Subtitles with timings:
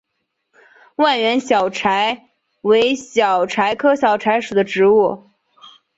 [0.95, 2.23] 万源小檗
[2.61, 5.25] 为小檗科小檗属的植物。